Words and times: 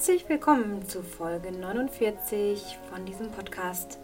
Herzlich 0.00 0.30
willkommen 0.30 0.88
zu 0.88 1.02
Folge 1.02 1.52
49 1.52 2.78
von 2.90 3.04
diesem 3.04 3.30
Podcast. 3.32 3.98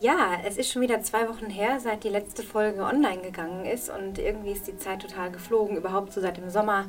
Ja, 0.00 0.38
es 0.46 0.56
ist 0.56 0.72
schon 0.72 0.80
wieder 0.80 1.02
zwei 1.02 1.28
Wochen 1.28 1.50
her, 1.50 1.78
seit 1.78 2.04
die 2.04 2.08
letzte 2.08 2.42
Folge 2.42 2.82
online 2.84 3.20
gegangen 3.20 3.66
ist 3.66 3.90
und 3.90 4.18
irgendwie 4.18 4.52
ist 4.52 4.66
die 4.66 4.78
Zeit 4.78 5.02
total 5.02 5.30
geflogen. 5.30 5.76
Überhaupt 5.76 6.14
so 6.14 6.22
seit 6.22 6.38
dem 6.38 6.48
Sommer, 6.48 6.86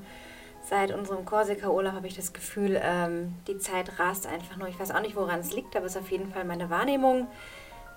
seit 0.64 0.94
unserem 0.94 1.26
Korsika-Urlaub 1.26 1.92
habe 1.92 2.08
ich 2.08 2.16
das 2.16 2.32
Gefühl, 2.32 2.80
ähm, 2.82 3.34
die 3.48 3.58
Zeit 3.58 4.00
rast 4.00 4.28
einfach 4.28 4.56
nur. 4.56 4.70
Ich 4.70 4.80
weiß 4.80 4.92
auch 4.92 5.02
nicht, 5.02 5.18
woran 5.18 5.42
es 5.42 5.52
liegt, 5.52 5.76
aber 5.76 5.86
es 5.86 5.98
ist 5.98 6.02
auf 6.02 6.10
jeden 6.10 6.32
Fall 6.32 6.46
meine 6.46 6.70
Wahrnehmung, 6.70 7.28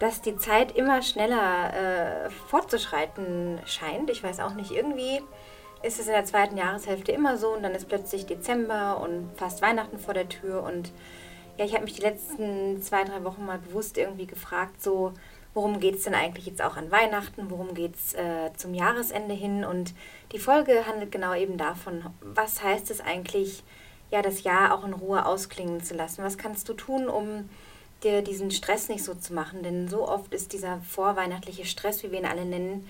dass 0.01 0.21
die 0.21 0.37
Zeit 0.37 0.77
immer 0.77 1.01
schneller 1.03 2.27
äh, 2.27 2.31
fortzuschreiten 2.49 3.61
scheint. 3.67 4.11
Ich 4.11 4.25
weiß 4.25 4.41
auch 4.41 4.55
nicht, 4.55 4.73
irgendwie 4.73 5.23
ist 5.83 6.01
es 6.01 6.07
in 6.07 6.13
der 6.13 6.25
zweiten 6.25 6.57
Jahreshälfte 6.57 7.13
immer 7.13 7.37
so 7.37 7.49
und 7.49 7.63
dann 7.63 7.75
ist 7.75 7.89
plötzlich 7.89 8.27
Dezember 8.27 9.01
und 9.01 9.31
fast 9.37 9.63
Weihnachten 9.63 9.99
vor 9.99 10.15
der 10.15 10.29
Tür 10.29 10.63
und 10.63 10.93
ja, 11.57 11.65
ich 11.65 11.75
habe 11.75 11.85
mich 11.85 11.95
die 11.95 12.03
letzten 12.03 12.81
zwei, 12.83 13.03
drei 13.05 13.25
Wochen 13.25 13.45
mal 13.45 13.59
bewusst 13.59 13.99
irgendwie 13.99 14.27
gefragt, 14.27 14.81
so, 14.81 15.13
worum 15.55 15.81
geht 15.81 15.97
es 15.97 16.05
denn 16.05 16.15
eigentlich 16.15 16.47
jetzt 16.47 16.63
auch 16.63 16.77
an 16.77 16.93
Weihnachten, 16.93 17.51
worum 17.51 17.75
geht 17.75 17.97
es 17.97 18.15
äh, 18.15 18.53
zum 18.57 18.75
Jahresende 18.75 19.35
hin? 19.35 19.65
Und 19.65 19.93
die 20.31 20.39
Folge 20.39 20.87
handelt 20.87 21.11
genau 21.11 21.35
eben 21.35 21.59
davon, 21.59 22.05
was 22.21 22.63
heißt 22.63 22.93
es 22.93 23.01
eigentlich, 23.01 23.65
ja, 24.13 24.23
das 24.23 24.45
Jahr 24.45 24.73
auch 24.73 24.85
in 24.85 24.93
Ruhe 24.93 25.27
ausklingen 25.27 25.83
zu 25.83 25.95
lassen, 25.95 26.23
was 26.23 26.39
kannst 26.39 26.69
du 26.69 26.75
tun, 26.75 27.09
um 27.09 27.49
dir 28.05 28.23
diesen 28.23 28.53
Stress 28.53 28.89
nicht 28.89 29.05
so 29.05 29.15
zu 29.15 29.35
machen, 29.35 29.65
denn 29.65 29.89
so 29.89 30.07
oft 30.07 30.33
ist 30.33 30.53
dieser 30.53 30.81
vorweihnachtliche 30.83 31.65
Stress, 31.65 32.05
wie 32.05 32.13
wir 32.13 32.21
ihn 32.21 32.27
alle 32.27 32.45
nennen, 32.45 32.87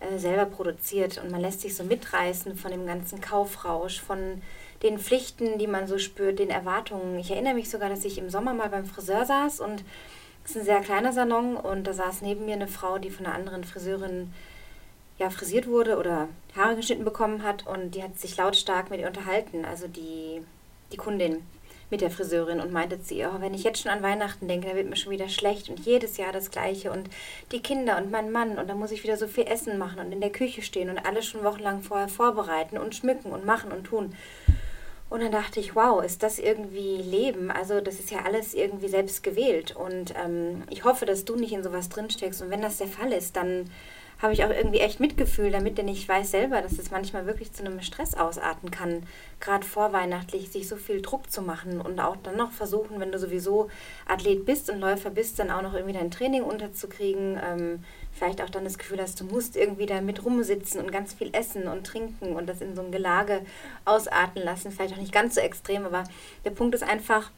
äh, 0.00 0.18
selber 0.18 0.46
produziert 0.46 1.18
und 1.22 1.30
man 1.30 1.40
lässt 1.40 1.60
sich 1.60 1.74
so 1.74 1.84
mitreißen 1.84 2.56
von 2.56 2.70
dem 2.70 2.86
ganzen 2.86 3.20
Kaufrausch, 3.20 4.00
von 4.00 4.42
den 4.82 4.98
Pflichten, 4.98 5.58
die 5.58 5.66
man 5.66 5.86
so 5.86 5.98
spürt, 5.98 6.38
den 6.38 6.50
Erwartungen. 6.50 7.18
Ich 7.18 7.30
erinnere 7.30 7.54
mich 7.54 7.70
sogar, 7.70 7.88
dass 7.88 8.04
ich 8.04 8.18
im 8.18 8.28
Sommer 8.28 8.52
mal 8.52 8.68
beim 8.68 8.84
Friseur 8.84 9.24
saß 9.24 9.60
und 9.60 9.84
es 10.44 10.50
ist 10.50 10.58
ein 10.58 10.64
sehr 10.64 10.80
kleiner 10.80 11.12
Salon 11.12 11.56
und 11.56 11.84
da 11.84 11.92
saß 11.92 12.22
neben 12.22 12.44
mir 12.44 12.54
eine 12.54 12.68
Frau, 12.68 12.98
die 12.98 13.10
von 13.10 13.26
einer 13.26 13.34
anderen 13.34 13.64
Friseurin 13.64 14.32
ja, 15.18 15.30
frisiert 15.30 15.66
wurde 15.66 15.96
oder 15.96 16.28
Haare 16.54 16.76
geschnitten 16.76 17.04
bekommen 17.04 17.42
hat 17.42 17.66
und 17.66 17.94
die 17.94 18.02
hat 18.02 18.18
sich 18.18 18.36
lautstark 18.36 18.90
mit 18.90 19.00
ihr 19.00 19.08
unterhalten, 19.08 19.64
also 19.64 19.88
die, 19.88 20.42
die 20.92 20.96
Kundin 20.98 21.42
mit 21.90 22.00
der 22.00 22.10
Friseurin 22.10 22.60
und 22.60 22.72
meinte 22.72 23.00
zu 23.00 23.14
ihr, 23.14 23.32
oh, 23.34 23.40
wenn 23.40 23.54
ich 23.54 23.64
jetzt 23.64 23.82
schon 23.82 23.92
an 23.92 24.02
Weihnachten 24.02 24.48
denke, 24.48 24.66
dann 24.66 24.76
wird 24.76 24.88
mir 24.88 24.96
schon 24.96 25.12
wieder 25.12 25.28
schlecht 25.28 25.68
und 25.68 25.80
jedes 25.80 26.16
Jahr 26.16 26.32
das 26.32 26.50
Gleiche 26.50 26.90
und 26.90 27.08
die 27.52 27.60
Kinder 27.60 27.96
und 27.98 28.10
mein 28.10 28.32
Mann 28.32 28.58
und 28.58 28.68
dann 28.68 28.78
muss 28.78 28.90
ich 28.90 29.04
wieder 29.04 29.16
so 29.16 29.28
viel 29.28 29.46
Essen 29.46 29.78
machen 29.78 30.00
und 30.00 30.12
in 30.12 30.20
der 30.20 30.30
Küche 30.30 30.62
stehen 30.62 30.90
und 30.90 30.98
alles 30.98 31.26
schon 31.26 31.44
wochenlang 31.44 31.82
vorher 31.82 32.08
vorbereiten 32.08 32.78
und 32.78 32.94
schmücken 32.94 33.30
und 33.30 33.44
machen 33.44 33.70
und 33.70 33.84
tun. 33.84 34.14
Und 35.08 35.22
dann 35.22 35.30
dachte 35.30 35.60
ich, 35.60 35.76
wow, 35.76 36.02
ist 36.02 36.24
das 36.24 36.40
irgendwie 36.40 36.96
Leben? 36.96 37.52
Also 37.52 37.80
das 37.80 38.00
ist 38.00 38.10
ja 38.10 38.24
alles 38.24 38.54
irgendwie 38.54 38.88
selbst 38.88 39.22
gewählt 39.22 39.76
und 39.76 40.12
ähm, 40.22 40.64
ich 40.68 40.82
hoffe, 40.82 41.06
dass 41.06 41.24
du 41.24 41.36
nicht 41.36 41.52
in 41.52 41.62
sowas 41.62 41.88
drinsteckst 41.88 42.42
und 42.42 42.50
wenn 42.50 42.62
das 42.62 42.78
der 42.78 42.88
Fall 42.88 43.12
ist, 43.12 43.36
dann 43.36 43.70
habe 44.18 44.32
ich 44.32 44.44
auch 44.44 44.50
irgendwie 44.50 44.78
echt 44.80 44.98
Mitgefühl 44.98 45.50
damit, 45.50 45.76
denn 45.76 45.88
ich 45.88 46.08
weiß 46.08 46.30
selber, 46.30 46.62
dass 46.62 46.78
es 46.78 46.90
manchmal 46.90 47.26
wirklich 47.26 47.52
zu 47.52 47.64
einem 47.64 47.82
Stress 47.82 48.14
ausarten 48.14 48.70
kann, 48.70 49.02
gerade 49.40 49.66
vorweihnachtlich 49.66 50.50
sich 50.50 50.68
so 50.68 50.76
viel 50.76 51.02
Druck 51.02 51.30
zu 51.30 51.42
machen 51.42 51.80
und 51.80 52.00
auch 52.00 52.16
dann 52.22 52.36
noch 52.36 52.52
versuchen, 52.52 52.98
wenn 52.98 53.12
du 53.12 53.18
sowieso 53.18 53.68
Athlet 54.06 54.46
bist 54.46 54.70
und 54.70 54.80
Läufer 54.80 55.10
bist, 55.10 55.38
dann 55.38 55.50
auch 55.50 55.60
noch 55.60 55.74
irgendwie 55.74 55.92
dein 55.92 56.10
Training 56.10 56.42
unterzukriegen. 56.42 57.38
Ähm, 57.44 57.84
vielleicht 58.12 58.40
auch 58.40 58.48
dann 58.48 58.64
das 58.64 58.78
Gefühl 58.78 59.00
hast, 59.02 59.20
du 59.20 59.24
musst 59.24 59.56
irgendwie 59.56 59.84
da 59.84 60.00
mit 60.00 60.24
rumsitzen 60.24 60.80
und 60.80 60.90
ganz 60.90 61.12
viel 61.12 61.28
essen 61.32 61.68
und 61.68 61.86
trinken 61.86 62.34
und 62.34 62.48
das 62.48 62.62
in 62.62 62.74
so 62.74 62.82
ein 62.82 62.92
Gelage 62.92 63.42
ausarten 63.84 64.42
lassen. 64.42 64.72
Vielleicht 64.72 64.94
auch 64.94 65.00
nicht 65.00 65.12
ganz 65.12 65.34
so 65.34 65.42
extrem, 65.42 65.84
aber 65.84 66.04
der 66.46 66.50
Punkt 66.50 66.74
ist 66.74 66.82
einfach, 66.82 67.30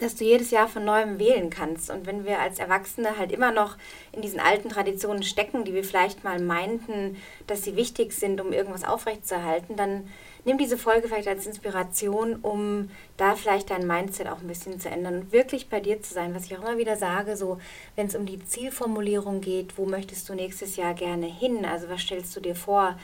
dass 0.00 0.14
du 0.14 0.24
jedes 0.24 0.50
Jahr 0.50 0.68
von 0.68 0.84
neuem 0.84 1.18
wählen 1.18 1.50
kannst. 1.50 1.90
Und 1.90 2.06
wenn 2.06 2.24
wir 2.24 2.38
als 2.38 2.58
Erwachsene 2.58 3.18
halt 3.18 3.32
immer 3.32 3.52
noch 3.52 3.76
in 4.12 4.22
diesen 4.22 4.40
alten 4.40 4.68
Traditionen 4.68 5.22
stecken, 5.22 5.64
die 5.64 5.74
wir 5.74 5.84
vielleicht 5.84 6.24
mal 6.24 6.40
meinten, 6.40 7.16
dass 7.46 7.62
sie 7.62 7.76
wichtig 7.76 8.12
sind, 8.12 8.40
um 8.40 8.52
irgendwas 8.52 8.84
aufrechtzuerhalten, 8.84 9.76
dann 9.76 10.08
nimm 10.44 10.58
diese 10.58 10.78
Folge 10.78 11.08
vielleicht 11.08 11.28
als 11.28 11.46
Inspiration, 11.46 12.36
um 12.36 12.90
da 13.16 13.34
vielleicht 13.34 13.70
dein 13.70 13.86
Mindset 13.86 14.28
auch 14.28 14.40
ein 14.40 14.48
bisschen 14.48 14.80
zu 14.80 14.88
ändern 14.88 15.20
und 15.20 15.32
wirklich 15.32 15.68
bei 15.68 15.80
dir 15.80 16.00
zu 16.02 16.14
sein. 16.14 16.34
Was 16.34 16.46
ich 16.46 16.56
auch 16.56 16.62
immer 16.62 16.78
wieder 16.78 16.96
sage, 16.96 17.36
so 17.36 17.58
wenn 17.96 18.06
es 18.06 18.14
um 18.14 18.26
die 18.26 18.44
Zielformulierung 18.44 19.40
geht, 19.40 19.76
wo 19.76 19.84
möchtest 19.84 20.28
du 20.28 20.34
nächstes 20.34 20.76
Jahr 20.76 20.94
gerne 20.94 21.26
hin? 21.26 21.64
Also 21.64 21.88
was 21.88 22.00
stellst 22.00 22.34
du 22.36 22.40
dir 22.40 22.54
vor? 22.54 22.96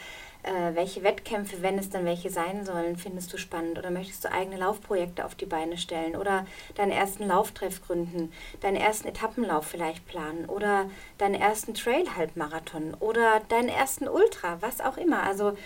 Äh, 0.45 0.75
welche 0.75 1.03
Wettkämpfe, 1.03 1.63
wenn 1.63 1.79
es 1.79 1.89
dann 1.89 2.05
welche 2.05 2.29
sein 2.29 2.67
sollen, 2.67 2.97
findest 2.99 3.33
du 3.33 3.39
spannend? 3.39 3.79
Oder 3.79 3.91
möchtest 3.91 4.25
du 4.25 4.31
eigene 4.31 4.59
Laufprojekte 4.59 5.25
auf 5.25 5.35
die 5.35 5.47
Beine 5.47 5.79
stellen? 5.79 6.17
Oder 6.17 6.47
deinen 6.75 6.93
ersten 6.93 7.27
Lauftreff 7.27 7.81
gründen? 7.87 8.31
Deinen 8.61 8.77
ersten 8.77 9.09
Etappenlauf 9.09 9.67
vielleicht 9.67 10.07
planen? 10.07 10.45
Oder 10.45 10.91
deinen 11.17 11.35
ersten 11.35 11.73
Trail-Halbmarathon? 11.73 12.93
Oder 13.01 13.41
deinen 13.49 13.71
ersten 13.71 14.07
Ultra? 14.07 14.59
Was 14.61 14.83
auch 14.83 14.99
immer. 14.99 15.23
Also 15.23 15.57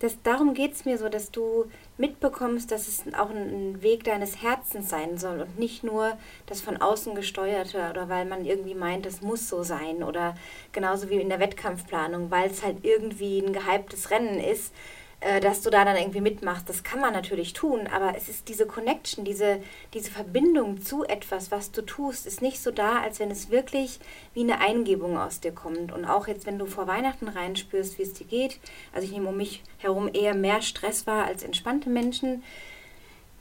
das, 0.00 0.20
darum 0.22 0.54
geht 0.54 0.72
es 0.72 0.84
mir 0.84 0.98
so, 0.98 1.08
dass 1.08 1.30
du 1.30 1.66
mitbekommst, 1.98 2.70
dass 2.70 2.88
es 2.88 3.02
auch 3.14 3.30
ein, 3.30 3.82
Weg 3.82 4.04
deines 4.04 4.42
Herzens 4.42 4.88
sein 4.88 5.18
soll 5.18 5.40
und 5.42 5.58
nicht 5.58 5.84
nur 5.84 6.16
das 6.46 6.60
von 6.60 6.76
außen 6.76 7.14
gesteuerte 7.14 7.88
oder 7.90 8.08
weil 8.08 8.24
man 8.24 8.44
irgendwie 8.44 8.74
meint, 8.74 9.06
es 9.06 9.20
muss 9.20 9.48
so 9.48 9.62
sein 9.62 10.02
oder 10.02 10.36
genauso 10.72 11.10
wie 11.10 11.20
in 11.20 11.28
der 11.28 11.40
Wettkampfplanung, 11.40 12.30
weil 12.30 12.50
es 12.50 12.62
halt 12.62 12.78
irgendwie 12.82 13.40
ein 13.40 13.52
gehyptes 13.52 14.10
Rennen 14.10 14.40
ist, 14.40 14.72
äh, 15.24 15.40
dass 15.40 15.62
du 15.62 15.70
da 15.70 15.86
dann 15.86 15.96
irgendwie 15.96 16.20
mitmachst. 16.20 16.68
Das 16.68 16.82
kann 16.82 17.00
man 17.00 17.14
natürlich 17.14 17.54
tun, 17.54 17.86
aber 17.86 18.14
es 18.14 18.28
ist 18.28 18.46
diese 18.48 18.66
Connection, 18.66 19.24
diese, 19.24 19.60
diese 19.94 20.10
Verbindung 20.10 20.82
zu 20.82 21.04
etwas, 21.04 21.50
was 21.50 21.72
du 21.72 21.80
tust, 21.80 22.26
ist 22.26 22.42
nicht 22.42 22.60
so 22.60 22.70
da, 22.70 23.00
als 23.00 23.20
wenn 23.20 23.30
es 23.30 23.48
wirklich 23.48 24.00
wie 24.34 24.42
eine 24.42 24.60
Eingebung 24.60 25.16
aus 25.16 25.40
dir 25.40 25.52
kommt. 25.52 25.92
Und 25.92 26.04
auch 26.04 26.28
jetzt, 26.28 26.44
wenn 26.44 26.58
du 26.58 26.66
vor 26.66 26.86
Weihnachten 26.86 27.28
reinspürst, 27.28 27.98
wie 27.98 28.02
es 28.02 28.12
dir 28.12 28.26
geht, 28.26 28.60
also 28.92 29.06
ich 29.06 29.12
nehme 29.12 29.30
um 29.30 29.36
mich 29.38 29.62
herum 29.78 30.10
eher 30.12 30.34
mehr 30.34 30.60
Stress 30.60 31.06
wahr 31.06 31.24
als 31.24 31.42
entspannte 31.42 31.88
Menschen, 31.88 32.42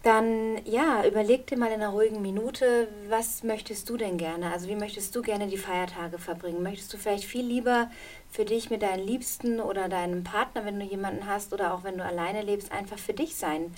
dann 0.04 0.60
ja, 0.66 1.06
überleg 1.08 1.48
dir 1.48 1.58
mal 1.58 1.68
in 1.68 1.82
einer 1.82 1.90
ruhigen 1.90 2.22
Minute, 2.22 2.90
was 3.08 3.42
möchtest 3.42 3.90
du 3.90 3.96
denn 3.96 4.18
gerne? 4.18 4.52
Also 4.52 4.68
wie 4.68 4.76
möchtest 4.76 5.16
du 5.16 5.22
gerne 5.22 5.48
die 5.48 5.58
Feiertage 5.58 6.20
verbringen? 6.20 6.62
Möchtest 6.62 6.94
du 6.94 6.98
vielleicht 6.98 7.24
viel 7.24 7.46
lieber 7.46 7.90
für 8.30 8.44
dich 8.44 8.70
mit 8.70 8.82
deinen 8.82 9.08
Liebsten 9.08 9.62
oder 9.62 9.88
deinem 9.88 10.26
Partner, 10.26 10.66
wenn 10.66 10.78
du 10.78 10.86
jemanden 10.86 11.26
hast 11.26 11.54
oder 11.54 11.74
auch 11.74 11.86
wenn 11.86 11.98
du 11.98 12.04
alleine 12.04 12.42
lebst, 12.42 12.74
einfach 12.74 13.00
für 13.00 13.14
dich 13.14 13.36
sein 13.36 13.74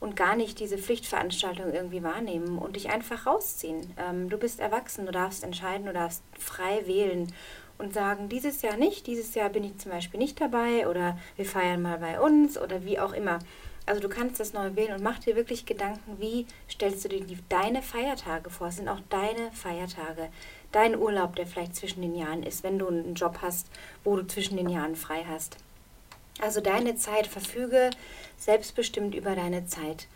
und 0.00 0.16
gar 0.16 0.34
nicht 0.34 0.60
diese 0.60 0.78
Pflichtveranstaltung 0.78 1.70
irgendwie 1.72 2.02
wahrnehmen 2.02 2.56
und 2.56 2.76
dich 2.76 2.88
einfach 2.88 3.26
rausziehen. 3.26 3.92
Ähm, 3.98 4.30
du 4.30 4.38
bist 4.38 4.60
erwachsen, 4.60 5.04
du 5.04 5.12
darfst 5.12 5.44
entscheiden, 5.44 5.86
du 5.86 5.92
darfst 5.92 6.22
frei 6.38 6.86
wählen 6.86 7.30
und 7.76 7.92
sagen, 7.92 8.30
dieses 8.30 8.62
Jahr 8.62 8.78
nicht, 8.78 9.06
dieses 9.06 9.34
Jahr 9.34 9.50
bin 9.50 9.62
ich 9.62 9.76
zum 9.76 9.92
Beispiel 9.92 10.20
nicht 10.20 10.40
dabei 10.40 10.88
oder 10.88 11.18
wir 11.36 11.44
feiern 11.44 11.82
mal 11.82 11.98
bei 11.98 12.18
uns 12.18 12.56
oder 12.56 12.86
wie 12.86 12.98
auch 12.98 13.12
immer. 13.12 13.40
Also 13.86 14.00
du 14.00 14.08
kannst 14.08 14.40
das 14.40 14.52
neu 14.52 14.74
wählen 14.74 14.94
und 14.94 15.02
mach 15.02 15.20
dir 15.20 15.36
wirklich 15.36 15.64
Gedanken, 15.64 16.20
wie 16.20 16.46
stellst 16.68 17.04
du 17.04 17.08
dir 17.08 17.24
die, 17.24 17.38
deine 17.48 17.82
Feiertage 17.82 18.50
vor? 18.50 18.66
Es 18.66 18.76
sind 18.76 18.88
auch 18.88 19.00
deine 19.08 19.52
Feiertage, 19.52 20.28
dein 20.72 20.98
Urlaub, 20.98 21.36
der 21.36 21.46
vielleicht 21.46 21.76
zwischen 21.76 22.02
den 22.02 22.16
Jahren 22.16 22.42
ist, 22.42 22.64
wenn 22.64 22.80
du 22.80 22.88
einen 22.88 23.14
Job 23.14 23.38
hast, 23.42 23.68
wo 24.02 24.16
du 24.16 24.26
zwischen 24.26 24.56
den 24.56 24.68
Jahren 24.68 24.96
frei 24.96 25.24
hast. 25.28 25.58
Also 26.40 26.60
deine 26.60 26.96
Zeit, 26.96 27.28
verfüge 27.28 27.90
selbstbestimmt 28.38 29.14
über 29.14 29.36
deine 29.36 29.66
Zeit. 29.66 30.08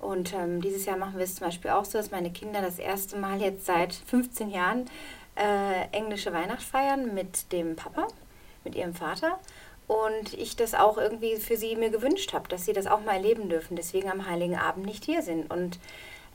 Und 0.00 0.32
ähm, 0.32 0.62
dieses 0.62 0.86
Jahr 0.86 0.96
machen 0.96 1.18
wir 1.18 1.24
es 1.24 1.34
zum 1.34 1.46
Beispiel 1.46 1.70
auch 1.70 1.84
so, 1.84 1.98
dass 1.98 2.10
meine 2.10 2.30
Kinder 2.30 2.62
das 2.62 2.78
erste 2.78 3.18
Mal 3.18 3.40
jetzt 3.40 3.66
seit 3.66 3.92
15 3.92 4.50
Jahren 4.50 4.86
äh, 5.36 5.86
englische 5.92 6.32
Weihnacht 6.32 6.62
feiern 6.62 7.14
mit 7.14 7.52
dem 7.52 7.76
Papa, 7.76 8.08
mit 8.64 8.74
ihrem 8.74 8.94
Vater 8.94 9.38
und 9.88 10.34
ich 10.34 10.54
das 10.54 10.74
auch 10.74 10.98
irgendwie 10.98 11.36
für 11.36 11.56
sie 11.56 11.74
mir 11.74 11.90
gewünscht 11.90 12.32
habe, 12.34 12.48
dass 12.48 12.66
sie 12.66 12.74
das 12.74 12.86
auch 12.86 13.00
mal 13.00 13.14
erleben 13.14 13.48
dürfen, 13.48 13.74
deswegen 13.74 14.10
am 14.10 14.28
Heiligen 14.28 14.56
Abend 14.56 14.86
nicht 14.86 15.04
hier 15.04 15.22
sind. 15.22 15.50
Und 15.50 15.78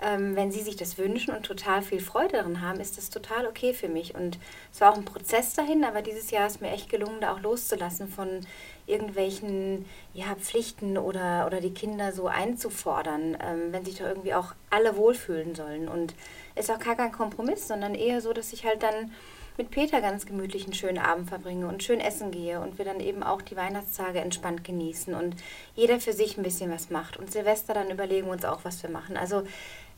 ähm, 0.02 0.36
wenn 0.36 0.52
sie 0.52 0.62
sich 0.62 0.76
das 0.76 0.98
wünschen 0.98 1.34
und 1.34 1.44
total 1.46 1.84
viel 1.84 2.02
Freude 2.02 2.38
daran 2.38 2.62
haben, 2.62 2.80
ist 2.80 2.98
das 2.98 3.12
total 3.12 3.46
okay 3.46 3.74
für 3.74 3.88
mich. 3.88 4.16
Und 4.16 4.40
es 4.74 4.82
war 4.82 4.92
auch 4.92 4.98
ein 4.98 5.06
Prozess 5.06 5.54
dahin, 5.54 5.84
aber 5.84 6.02
dieses 6.02 6.32
Jahr 6.32 6.48
ist 6.48 6.62
mir 6.62 6.72
echt 6.72 6.90
gelungen, 6.90 7.22
da 7.22 7.34
auch 7.34 7.42
loszulassen 7.42 8.08
von 8.08 8.42
irgendwelchen 8.88 9.86
ja, 10.14 10.36
Pflichten 10.36 10.98
oder, 10.98 11.46
oder 11.46 11.62
die 11.62 11.76
Kinder 11.76 12.12
so 12.12 12.28
einzufordern, 12.28 13.38
ähm, 13.40 13.72
wenn 13.72 13.86
sich 13.86 14.00
doch 14.00 14.08
irgendwie 14.08 14.34
auch 14.34 14.56
alle 14.72 14.98
wohlfühlen 14.98 15.54
sollen. 15.54 15.88
Und 15.88 16.16
ist 16.56 16.72
auch 16.72 16.80
gar 16.80 16.96
kein 16.96 17.12
Kompromiss, 17.12 17.68
sondern 17.68 17.94
eher 17.94 18.20
so, 18.20 18.34
dass 18.34 18.52
ich 18.52 18.66
halt 18.66 18.82
dann 18.82 19.12
mit 19.58 19.72
Peter 19.72 20.02
ganz 20.02 20.26
gemütlich 20.26 20.64
einen 20.66 20.74
schönen 20.74 20.98
Abend 20.98 21.30
verbringe 21.30 21.68
und 21.68 21.84
schön 21.84 22.00
essen 22.00 22.32
gehe 22.32 22.60
und 22.60 22.78
wir 22.78 22.86
dann 22.86 23.00
eben 23.00 23.24
auch 23.24 23.42
die 23.42 23.56
Weihnachtstage 23.56 24.20
entspannt 24.20 24.64
genießen 24.64 25.14
und 25.14 25.36
jeder 25.76 26.00
für 26.00 26.14
sich 26.14 26.38
ein 26.38 26.44
bisschen 26.44 26.72
was 26.72 26.90
macht. 26.90 27.18
Und 27.18 27.32
Silvester 27.32 27.74
dann 27.74 27.92
überlegen 27.92 28.28
wir 28.28 28.34
uns 28.34 28.46
auch, 28.46 28.62
was 28.64 28.82
wir 28.82 28.90
machen. 28.90 29.18
Also, 29.18 29.44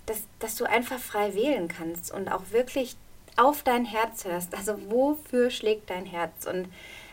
dass, 0.06 0.24
dass 0.40 0.56
du 0.56 0.66
einfach 0.66 1.00
frei 1.00 1.34
wählen 1.36 1.68
kannst 1.68 2.14
und 2.14 2.30
auch 2.30 2.52
wirklich 2.52 2.96
auf 3.38 3.64
dein 3.64 3.86
Herz 3.86 4.26
hörst. 4.26 4.56
Also, 4.56 4.78
wofür 4.90 5.50
schlägt 5.50 5.90
dein 5.90 6.06
Herz? 6.06 6.46
Und 6.46 6.68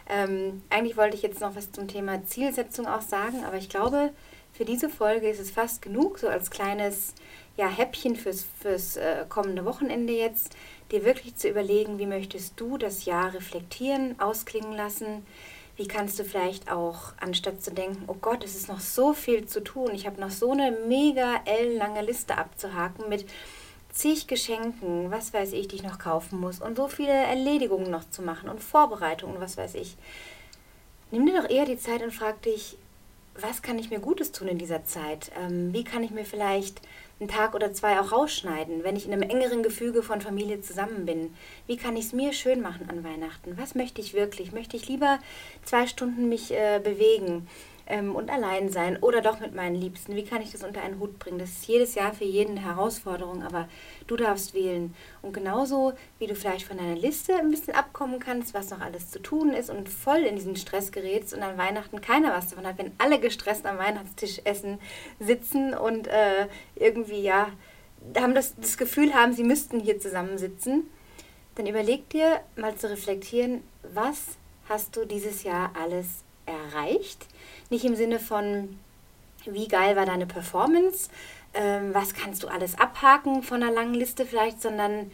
ähm, 0.08 0.62
eigentlich 0.68 0.96
wollte 0.96 1.16
ich 1.16 1.22
jetzt 1.22 1.40
noch 1.40 1.54
was 1.56 1.72
zum 1.72 1.88
Thema 1.88 2.24
Zielsetzung 2.26 2.86
auch 2.86 3.02
sagen, 3.02 3.44
aber 3.44 3.56
ich 3.56 3.68
glaube, 3.68 4.10
für 4.52 4.64
diese 4.64 4.90
Folge 4.90 5.28
ist 5.28 5.40
es 5.40 5.50
fast 5.50 5.80
genug, 5.80 6.18
so 6.18 6.28
als 6.28 6.50
kleines 6.50 7.14
ja, 7.56 7.68
Häppchen 7.68 8.16
fürs, 8.16 8.46
fürs 8.60 8.96
äh, 8.96 9.24
kommende 9.28 9.64
Wochenende 9.64 10.12
jetzt, 10.12 10.56
dir 10.90 11.04
wirklich 11.04 11.36
zu 11.36 11.48
überlegen, 11.48 11.98
wie 11.98 12.06
möchtest 12.06 12.58
du 12.58 12.78
das 12.78 13.04
Jahr 13.04 13.34
reflektieren, 13.34 14.18
ausklingen 14.20 14.72
lassen. 14.72 15.26
Wie 15.76 15.88
kannst 15.88 16.18
du 16.18 16.24
vielleicht 16.24 16.70
auch, 16.70 17.14
anstatt 17.18 17.62
zu 17.62 17.72
denken, 17.72 18.04
oh 18.06 18.16
Gott, 18.20 18.44
es 18.44 18.56
ist 18.56 18.68
noch 18.68 18.80
so 18.80 19.14
viel 19.14 19.46
zu 19.46 19.64
tun, 19.64 19.92
ich 19.94 20.06
habe 20.06 20.20
noch 20.20 20.30
so 20.30 20.52
eine 20.52 20.70
mega 20.86 21.40
ellenlange 21.46 22.02
Liste 22.02 22.36
abzuhaken 22.36 23.08
mit 23.08 23.26
zig 23.90 24.26
Geschenken, 24.26 25.10
was 25.10 25.32
weiß 25.32 25.52
ich, 25.52 25.68
die 25.68 25.76
ich 25.76 25.82
noch 25.82 25.98
kaufen 25.98 26.40
muss 26.40 26.60
und 26.60 26.76
so 26.76 26.88
viele 26.88 27.12
Erledigungen 27.12 27.90
noch 27.90 28.08
zu 28.08 28.22
machen 28.22 28.48
und 28.48 28.62
Vorbereitungen, 28.62 29.40
was 29.40 29.56
weiß 29.56 29.74
ich. 29.74 29.96
Nimm 31.10 31.26
dir 31.26 31.40
doch 31.40 31.48
eher 31.48 31.66
die 31.66 31.78
Zeit 31.78 32.02
und 32.02 32.12
frag 32.12 32.40
dich, 32.42 32.76
was 33.34 33.62
kann 33.62 33.78
ich 33.78 33.90
mir 33.90 33.98
Gutes 33.98 34.32
tun 34.32 34.48
in 34.48 34.58
dieser 34.58 34.84
Zeit? 34.84 35.30
Ähm, 35.38 35.72
wie 35.72 35.84
kann 35.84 36.02
ich 36.02 36.10
mir 36.10 36.24
vielleicht 36.24 36.82
einen 37.22 37.30
Tag 37.30 37.54
oder 37.54 37.72
zwei 37.72 38.00
auch 38.00 38.12
rausschneiden, 38.12 38.82
wenn 38.84 38.96
ich 38.96 39.06
in 39.06 39.12
einem 39.12 39.22
engeren 39.22 39.62
Gefüge 39.62 40.02
von 40.02 40.20
Familie 40.20 40.60
zusammen 40.60 41.06
bin? 41.06 41.34
Wie 41.66 41.76
kann 41.76 41.96
ich 41.96 42.06
es 42.06 42.12
mir 42.12 42.32
schön 42.32 42.60
machen 42.60 42.88
an 42.90 43.04
Weihnachten? 43.04 43.56
Was 43.56 43.74
möchte 43.74 44.00
ich 44.00 44.12
wirklich? 44.12 44.52
Möchte 44.52 44.76
ich 44.76 44.88
lieber 44.88 45.18
zwei 45.64 45.86
Stunden 45.86 46.28
mich 46.28 46.52
äh, 46.52 46.80
bewegen? 46.82 47.48
Ähm, 47.92 48.16
und 48.16 48.30
allein 48.30 48.70
sein 48.70 48.96
oder 49.02 49.20
doch 49.20 49.38
mit 49.38 49.54
meinen 49.54 49.76
Liebsten. 49.76 50.16
Wie 50.16 50.24
kann 50.24 50.40
ich 50.40 50.50
das 50.50 50.64
unter 50.64 50.82
einen 50.82 50.98
Hut 50.98 51.18
bringen? 51.18 51.38
Das 51.38 51.50
ist 51.50 51.66
jedes 51.66 51.94
Jahr 51.94 52.14
für 52.14 52.24
jeden 52.24 52.56
eine 52.56 52.66
Herausforderung, 52.66 53.42
aber 53.42 53.68
du 54.06 54.16
darfst 54.16 54.54
wählen. 54.54 54.94
Und 55.20 55.34
genauso 55.34 55.92
wie 56.18 56.26
du 56.26 56.34
vielleicht 56.34 56.66
von 56.66 56.78
deiner 56.78 56.96
Liste 56.96 57.36
ein 57.36 57.50
bisschen 57.50 57.74
abkommen 57.74 58.18
kannst, 58.18 58.54
was 58.54 58.70
noch 58.70 58.80
alles 58.80 59.10
zu 59.10 59.20
tun 59.20 59.52
ist 59.52 59.68
und 59.68 59.90
voll 59.90 60.20
in 60.20 60.36
diesen 60.36 60.56
Stress 60.56 60.90
gerätst 60.90 61.34
und 61.34 61.42
an 61.42 61.58
Weihnachten 61.58 62.00
keiner 62.00 62.32
was 62.32 62.48
davon 62.48 62.66
hat, 62.66 62.78
wenn 62.78 62.92
alle 62.96 63.20
gestresst 63.20 63.66
am 63.66 63.76
Weihnachtstisch 63.76 64.40
essen, 64.44 64.78
sitzen 65.20 65.74
und 65.74 66.08
äh, 66.08 66.48
irgendwie 66.74 67.20
ja 67.20 67.48
haben 68.16 68.34
das, 68.34 68.56
das 68.56 68.78
Gefühl 68.78 69.14
haben, 69.14 69.32
sie 69.32 69.44
müssten 69.44 69.78
hier 69.78 70.00
zusammensitzen, 70.00 70.90
dann 71.54 71.66
überleg 71.66 72.08
dir 72.10 72.40
mal 72.56 72.74
zu 72.74 72.90
reflektieren, 72.90 73.62
was 73.94 74.38
hast 74.68 74.96
du 74.96 75.04
dieses 75.04 75.44
Jahr 75.44 75.70
alles 75.80 76.24
erreicht? 76.46 77.26
Nicht 77.70 77.84
im 77.84 77.94
Sinne 77.94 78.18
von, 78.18 78.78
wie 79.44 79.68
geil 79.68 79.96
war 79.96 80.06
deine 80.06 80.26
Performance, 80.26 81.08
ähm, 81.54 81.94
was 81.94 82.14
kannst 82.14 82.42
du 82.42 82.48
alles 82.48 82.78
abhaken 82.78 83.42
von 83.42 83.62
einer 83.62 83.72
langen 83.72 83.94
Liste 83.94 84.24
vielleicht, 84.24 84.62
sondern 84.62 85.10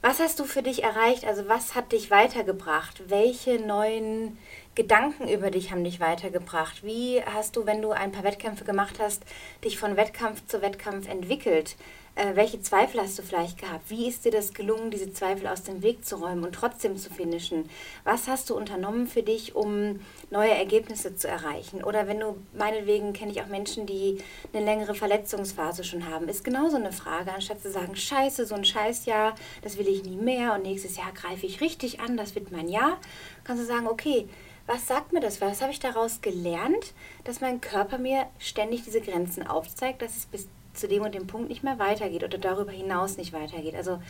was 0.00 0.20
hast 0.20 0.38
du 0.38 0.44
für 0.44 0.62
dich 0.62 0.84
erreicht? 0.84 1.24
Also 1.24 1.48
was 1.48 1.74
hat 1.74 1.92
dich 1.92 2.10
weitergebracht? 2.10 3.10
Welche 3.10 3.58
neuen 3.58 4.38
Gedanken 4.76 5.26
über 5.28 5.50
dich 5.50 5.72
haben 5.72 5.82
dich 5.82 5.98
weitergebracht? 5.98 6.84
Wie 6.84 7.20
hast 7.24 7.56
du, 7.56 7.66
wenn 7.66 7.82
du 7.82 7.90
ein 7.90 8.12
paar 8.12 8.22
Wettkämpfe 8.22 8.64
gemacht 8.64 9.00
hast, 9.00 9.24
dich 9.64 9.76
von 9.76 9.96
Wettkampf 9.96 10.46
zu 10.46 10.62
Wettkampf 10.62 11.08
entwickelt? 11.08 11.74
Äh, 12.18 12.34
welche 12.34 12.60
Zweifel 12.60 13.00
hast 13.00 13.16
du 13.16 13.22
vielleicht 13.22 13.58
gehabt? 13.58 13.90
Wie 13.90 14.08
ist 14.08 14.24
dir 14.24 14.32
das 14.32 14.52
gelungen, 14.52 14.90
diese 14.90 15.12
Zweifel 15.12 15.46
aus 15.46 15.62
dem 15.62 15.82
Weg 15.82 16.04
zu 16.04 16.16
räumen 16.16 16.42
und 16.42 16.52
trotzdem 16.52 16.96
zu 16.96 17.10
finishen? 17.10 17.70
Was 18.02 18.26
hast 18.26 18.50
du 18.50 18.56
unternommen 18.56 19.06
für 19.06 19.22
dich, 19.22 19.54
um 19.54 20.00
neue 20.28 20.50
Ergebnisse 20.50 21.14
zu 21.14 21.28
erreichen? 21.28 21.84
Oder 21.84 22.08
wenn 22.08 22.18
du, 22.18 22.36
meinetwegen 22.54 23.12
kenne 23.12 23.30
ich 23.30 23.40
auch 23.40 23.46
Menschen, 23.46 23.86
die 23.86 24.18
eine 24.52 24.64
längere 24.64 24.96
Verletzungsphase 24.96 25.84
schon 25.84 26.10
haben, 26.10 26.28
ist 26.28 26.42
genauso 26.42 26.74
eine 26.74 26.90
Frage, 26.90 27.32
anstatt 27.32 27.62
zu 27.62 27.70
sagen, 27.70 27.94
scheiße, 27.94 28.46
so 28.46 28.56
ein 28.56 28.64
Scheißjahr, 28.64 29.36
das 29.62 29.78
will 29.78 29.86
ich 29.86 30.02
nie 30.02 30.16
mehr 30.16 30.54
und 30.54 30.64
nächstes 30.64 30.96
Jahr 30.96 31.12
greife 31.12 31.46
ich 31.46 31.60
richtig 31.60 32.00
an, 32.00 32.16
das 32.16 32.34
wird 32.34 32.50
mein 32.50 32.68
Jahr, 32.68 32.98
kannst 33.44 33.62
du 33.62 33.66
sagen, 33.66 33.86
okay, 33.86 34.28
was 34.66 34.88
sagt 34.88 35.12
mir 35.12 35.20
das? 35.20 35.40
Was 35.40 35.62
habe 35.62 35.70
ich 35.70 35.80
daraus 35.80 36.20
gelernt, 36.20 36.92
dass 37.22 37.40
mein 37.40 37.60
Körper 37.60 37.96
mir 37.96 38.26
ständig 38.38 38.82
diese 38.82 39.00
Grenzen 39.00 39.46
aufzeigt, 39.46 40.02
dass 40.02 40.16
es 40.16 40.26
bis 40.26 40.48
zu 40.78 40.88
dem 40.88 41.02
und 41.02 41.14
dem 41.14 41.26
Punkt 41.26 41.48
nicht 41.48 41.62
mehr 41.62 41.78
weitergeht 41.78 42.24
oder 42.24 42.38
darüber 42.38 42.72
hinaus 42.72 43.16
nicht 43.16 43.32
weitergeht. 43.32 43.74
Also 43.74 44.00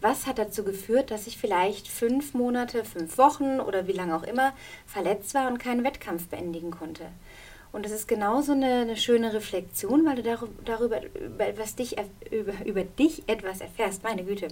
was 0.00 0.26
hat 0.26 0.38
dazu 0.38 0.64
geführt, 0.64 1.10
dass 1.10 1.26
ich 1.26 1.38
vielleicht 1.38 1.86
fünf 1.86 2.34
Monate, 2.34 2.84
fünf 2.84 3.18
Wochen 3.18 3.60
oder 3.60 3.86
wie 3.86 3.92
lange 3.92 4.16
auch 4.16 4.24
immer 4.24 4.52
verletzt 4.84 5.32
war 5.34 5.46
und 5.46 5.58
keinen 5.58 5.84
Wettkampf 5.84 6.26
beendigen 6.26 6.72
konnte? 6.72 7.04
Und 7.70 7.86
das 7.86 7.92
ist 7.92 8.06
genauso 8.06 8.52
eine, 8.52 8.82
eine 8.82 8.96
schöne 8.96 9.32
Reflexion, 9.32 10.04
weil 10.04 10.16
du 10.16 10.38
darüber, 10.64 11.00
über, 11.14 11.46
etwas 11.46 11.74
dich, 11.74 11.96
über, 12.30 12.52
über 12.66 12.84
dich 12.84 13.22
etwas 13.28 13.62
erfährst. 13.62 14.02
Meine 14.02 14.24
Güte, 14.24 14.48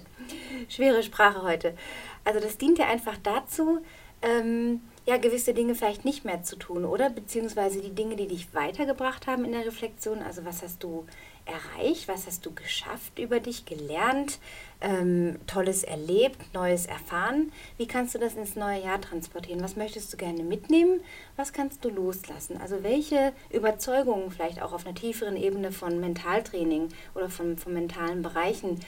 schwere 0.69 1.03
Sprache 1.03 1.43
heute. 1.43 1.75
Also 2.23 2.39
das 2.39 2.57
dient 2.57 2.79
dir 2.79 2.87
einfach 2.87 3.17
dazu, 3.21 3.79
ähm, 4.23 4.81
ja, 5.05 5.17
gewisse 5.17 5.53
Dinge 5.53 5.75
vielleicht 5.75 6.05
nicht 6.05 6.25
mehr 6.25 6.43
zu 6.43 6.55
tun, 6.55 6.85
oder? 6.85 7.09
Beziehungsweise 7.09 7.81
die 7.81 7.93
Dinge, 7.93 8.15
die 8.15 8.27
dich 8.27 8.53
weitergebracht 8.53 9.27
haben 9.27 9.45
in 9.45 9.51
der 9.51 9.65
Reflexion. 9.65 10.21
Also 10.23 10.43
was 10.45 10.63
hast 10.63 10.83
du 10.83 11.05
erreicht? 11.45 12.07
Was 12.07 12.27
hast 12.27 12.45
du 12.45 12.53
geschafft 12.53 13.19
über 13.19 13.39
dich, 13.39 13.65
gelernt, 13.65 14.39
ähm, 14.81 15.39
Tolles 15.47 15.83
erlebt, 15.83 16.53
Neues 16.53 16.85
erfahren? 16.85 17.51
Wie 17.77 17.87
kannst 17.87 18.15
du 18.15 18.19
das 18.19 18.35
ins 18.35 18.55
neue 18.55 18.81
Jahr 18.83 19.01
transportieren? 19.01 19.61
Was 19.61 19.75
möchtest 19.75 20.11
du 20.13 20.17
gerne 20.17 20.43
mitnehmen? 20.43 21.01
Was 21.35 21.53
kannst 21.53 21.83
du 21.85 21.89
loslassen? 21.89 22.59
Also 22.61 22.83
welche 22.83 23.33
Überzeugungen 23.49 24.31
vielleicht 24.31 24.61
auch 24.61 24.73
auf 24.73 24.85
einer 24.85 24.95
tieferen 24.95 25.37
Ebene 25.37 25.71
von 25.71 25.99
Mentaltraining 25.99 26.89
oder 27.15 27.29
von, 27.29 27.57
von 27.57 27.73
mentalen 27.73 28.21
Bereichen 28.21 28.79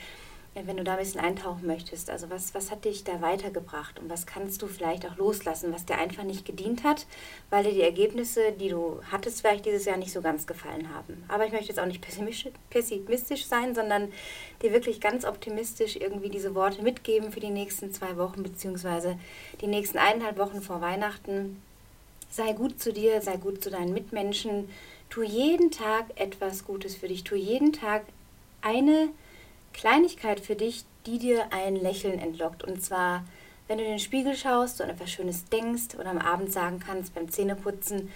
wenn 0.54 0.76
du 0.76 0.84
da 0.84 0.92
ein 0.92 0.98
bisschen 0.98 1.20
eintauchen 1.20 1.66
möchtest, 1.66 2.10
also 2.10 2.30
was, 2.30 2.54
was 2.54 2.70
hat 2.70 2.84
dich 2.84 3.02
da 3.02 3.20
weitergebracht 3.20 3.98
und 3.98 4.08
was 4.08 4.24
kannst 4.24 4.62
du 4.62 4.68
vielleicht 4.68 5.04
auch 5.04 5.16
loslassen, 5.16 5.72
was 5.72 5.84
dir 5.84 5.98
einfach 5.98 6.22
nicht 6.22 6.44
gedient 6.44 6.84
hat, 6.84 7.06
weil 7.50 7.64
dir 7.64 7.72
die 7.72 7.82
Ergebnisse, 7.82 8.52
die 8.52 8.68
du 8.68 9.00
hattest, 9.10 9.40
vielleicht 9.40 9.66
dieses 9.66 9.84
Jahr 9.84 9.96
nicht 9.96 10.12
so 10.12 10.20
ganz 10.20 10.46
gefallen 10.46 10.94
haben. 10.94 11.24
Aber 11.26 11.44
ich 11.44 11.50
möchte 11.50 11.68
jetzt 11.68 11.80
auch 11.80 11.86
nicht 11.86 12.00
pessimistisch 12.70 13.46
sein, 13.46 13.74
sondern 13.74 14.12
dir 14.62 14.72
wirklich 14.72 15.00
ganz 15.00 15.24
optimistisch 15.24 15.96
irgendwie 15.96 16.28
diese 16.28 16.54
Worte 16.54 16.82
mitgeben 16.82 17.32
für 17.32 17.40
die 17.40 17.50
nächsten 17.50 17.92
zwei 17.92 18.16
Wochen, 18.16 18.44
beziehungsweise 18.44 19.18
die 19.60 19.66
nächsten 19.66 19.98
eineinhalb 19.98 20.38
Wochen 20.38 20.62
vor 20.62 20.80
Weihnachten. 20.80 21.60
Sei 22.30 22.52
gut 22.52 22.80
zu 22.80 22.92
dir, 22.92 23.20
sei 23.22 23.38
gut 23.38 23.62
zu 23.62 23.70
deinen 23.70 23.92
Mitmenschen, 23.92 24.68
tu 25.10 25.22
jeden 25.22 25.72
Tag 25.72 26.06
etwas 26.14 26.64
Gutes 26.64 26.94
für 26.94 27.08
dich, 27.08 27.24
tu 27.24 27.34
jeden 27.34 27.72
Tag 27.72 28.04
eine 28.62 29.08
Kleinigkeit 29.74 30.40
für 30.40 30.56
dich, 30.56 30.84
die 31.04 31.18
dir 31.18 31.52
ein 31.52 31.76
Lächeln 31.76 32.18
entlockt. 32.18 32.64
Und 32.64 32.82
zwar, 32.82 33.24
wenn 33.68 33.76
du 33.76 33.84
in 33.84 33.90
den 33.90 33.98
Spiegel 33.98 34.34
schaust 34.34 34.80
und 34.80 34.88
etwas 34.88 35.10
Schönes 35.10 35.44
denkst 35.44 35.96
oder 35.98 36.08
am 36.08 36.18
Abend 36.18 36.50
sagen 36.50 36.80
kannst 36.80 37.14
beim 37.14 37.28
Zähneputzen, 37.28 38.10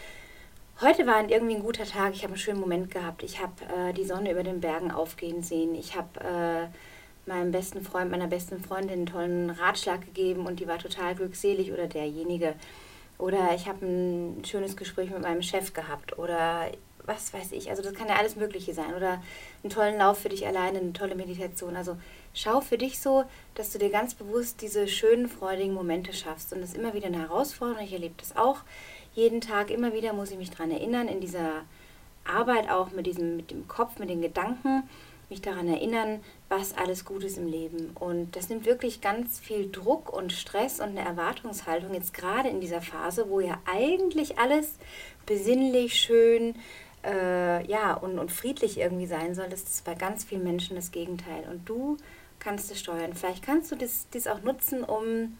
heute 0.80 1.06
war 1.06 1.28
irgendwie 1.28 1.56
ein 1.56 1.62
guter 1.62 1.84
Tag, 1.84 2.14
ich 2.14 2.22
habe 2.22 2.32
einen 2.32 2.40
schönen 2.40 2.60
Moment 2.60 2.90
gehabt, 2.90 3.22
ich 3.22 3.42
habe 3.42 3.52
äh, 3.76 3.92
die 3.92 4.04
Sonne 4.04 4.32
über 4.32 4.42
den 4.42 4.60
Bergen 4.60 4.90
aufgehen 4.90 5.42
sehen, 5.42 5.74
ich 5.74 5.96
habe 5.96 6.20
äh, 6.20 7.28
meinem 7.28 7.50
besten 7.50 7.82
Freund, 7.82 8.10
meiner 8.10 8.28
besten 8.28 8.62
Freundin 8.62 8.90
einen 8.90 9.06
tollen 9.06 9.50
Ratschlag 9.50 10.00
gegeben 10.00 10.46
und 10.46 10.60
die 10.60 10.66
war 10.66 10.78
total 10.78 11.14
glückselig 11.14 11.72
oder 11.72 11.86
derjenige. 11.86 12.54
Oder 13.18 13.54
ich 13.54 13.66
habe 13.66 13.84
ein 13.84 14.44
schönes 14.44 14.76
Gespräch 14.76 15.10
mit 15.10 15.22
meinem 15.22 15.42
Chef 15.42 15.74
gehabt 15.74 16.18
oder 16.18 16.68
was 17.08 17.32
weiß 17.32 17.52
ich. 17.52 17.70
Also 17.70 17.82
das 17.82 17.94
kann 17.94 18.08
ja 18.08 18.16
alles 18.16 18.36
Mögliche 18.36 18.74
sein. 18.74 18.94
Oder 18.94 19.22
einen 19.62 19.70
tollen 19.70 19.98
Lauf 19.98 20.18
für 20.18 20.28
dich 20.28 20.46
alleine, 20.46 20.78
eine 20.78 20.92
tolle 20.92 21.14
Meditation. 21.14 21.74
Also 21.74 21.96
schau 22.34 22.60
für 22.60 22.78
dich 22.78 23.00
so, 23.00 23.24
dass 23.54 23.72
du 23.72 23.78
dir 23.78 23.90
ganz 23.90 24.14
bewusst 24.14 24.60
diese 24.60 24.86
schönen, 24.86 25.28
freudigen 25.28 25.74
Momente 25.74 26.12
schaffst. 26.12 26.52
Und 26.52 26.60
das 26.60 26.70
ist 26.70 26.76
immer 26.76 26.94
wieder 26.94 27.06
eine 27.06 27.20
Herausforderung. 27.20 27.82
Ich 27.82 27.92
erlebe 27.92 28.14
das 28.18 28.36
auch. 28.36 28.60
Jeden 29.14 29.40
Tag, 29.40 29.70
immer 29.70 29.92
wieder 29.92 30.12
muss 30.12 30.30
ich 30.30 30.38
mich 30.38 30.50
daran 30.50 30.70
erinnern, 30.70 31.08
in 31.08 31.20
dieser 31.20 31.64
Arbeit 32.24 32.70
auch 32.70 32.90
mit, 32.92 33.06
diesem, 33.06 33.36
mit 33.36 33.50
dem 33.50 33.66
Kopf, 33.66 33.98
mit 33.98 34.10
den 34.10 34.20
Gedanken, 34.20 34.84
mich 35.30 35.42
daran 35.42 35.68
erinnern, 35.68 36.20
was 36.48 36.76
alles 36.76 37.04
gut 37.04 37.24
ist 37.24 37.36
im 37.36 37.46
Leben. 37.46 37.90
Und 37.94 38.36
das 38.36 38.48
nimmt 38.48 38.64
wirklich 38.64 39.00
ganz 39.00 39.40
viel 39.40 39.70
Druck 39.70 40.12
und 40.12 40.32
Stress 40.32 40.80
und 40.80 40.90
eine 40.90 41.04
Erwartungshaltung, 41.04 41.94
jetzt 41.94 42.14
gerade 42.14 42.48
in 42.48 42.60
dieser 42.60 42.80
Phase, 42.80 43.28
wo 43.28 43.40
ja 43.40 43.58
eigentlich 43.66 44.38
alles 44.38 44.74
besinnlich, 45.26 46.00
schön, 46.00 46.54
äh, 47.04 47.66
ja, 47.66 47.94
und, 47.94 48.18
und 48.18 48.32
friedlich 48.32 48.78
irgendwie 48.78 49.06
sein 49.06 49.34
soll, 49.34 49.48
das 49.48 49.62
ist 49.62 49.84
bei 49.84 49.94
ganz 49.94 50.24
vielen 50.24 50.44
Menschen 50.44 50.76
das 50.76 50.90
Gegenteil. 50.90 51.44
Und 51.50 51.68
du 51.68 51.96
kannst 52.38 52.70
es 52.70 52.80
steuern. 52.80 53.14
Vielleicht 53.14 53.44
kannst 53.44 53.70
du 53.72 53.76
das, 53.76 54.06
das 54.10 54.26
auch 54.26 54.42
nutzen, 54.42 54.84
um 54.84 55.36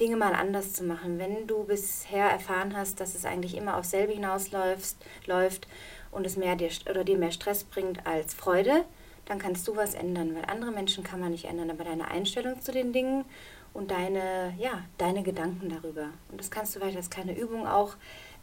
Dinge 0.00 0.16
mal 0.16 0.34
anders 0.34 0.72
zu 0.72 0.84
machen. 0.84 1.18
Wenn 1.18 1.46
du 1.46 1.64
bisher 1.64 2.26
erfahren 2.26 2.76
hast, 2.76 3.00
dass 3.00 3.14
es 3.14 3.24
eigentlich 3.24 3.56
immer 3.56 3.76
auf 3.76 3.84
selbe 3.84 4.12
hinausläuft 4.12 4.96
läuft 5.26 5.68
und 6.10 6.26
es 6.26 6.36
mehr 6.36 6.56
dir 6.56 6.70
oder 6.88 7.04
dir 7.04 7.18
mehr 7.18 7.32
Stress 7.32 7.64
bringt 7.64 8.06
als 8.06 8.34
Freude, 8.34 8.84
dann 9.26 9.38
kannst 9.38 9.68
du 9.68 9.76
was 9.76 9.94
ändern, 9.94 10.34
weil 10.34 10.44
andere 10.46 10.72
Menschen 10.72 11.04
kann 11.04 11.20
man 11.20 11.30
nicht 11.30 11.44
ändern, 11.44 11.70
aber 11.70 11.84
deine 11.84 12.08
Einstellung 12.08 12.60
zu 12.62 12.72
den 12.72 12.92
Dingen 12.92 13.24
und 13.72 13.90
deine, 13.90 14.54
ja, 14.58 14.82
deine 14.98 15.22
Gedanken 15.22 15.68
darüber. 15.68 16.08
Und 16.30 16.40
das 16.40 16.50
kannst 16.50 16.74
du 16.74 16.80
vielleicht 16.80 16.96
als 16.96 17.10
kleine 17.10 17.38
Übung 17.38 17.66
auch, 17.66 17.94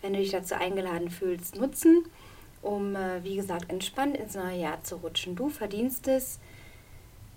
wenn 0.02 0.14
du 0.14 0.20
dich 0.20 0.32
dazu 0.32 0.56
eingeladen 0.56 1.10
fühlst, 1.10 1.58
nutzen 1.58 2.06
um, 2.68 2.96
äh, 2.96 3.24
wie 3.24 3.36
gesagt, 3.36 3.70
entspannt 3.70 4.18
ins 4.18 4.36
neue 4.36 4.60
Jahr 4.60 4.84
zu 4.84 4.98
rutschen. 4.98 5.36
Du 5.36 5.50
verdienst 5.50 6.08
es, 6.08 6.40